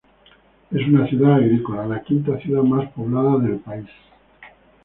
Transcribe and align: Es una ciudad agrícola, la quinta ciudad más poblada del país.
Es 0.71 0.87
una 0.87 1.05
ciudad 1.07 1.35
agrícola, 1.35 1.85
la 1.85 2.01
quinta 2.01 2.35
ciudad 2.39 2.63
más 2.63 2.91
poblada 2.93 3.37
del 3.37 3.59
país. 3.59 3.85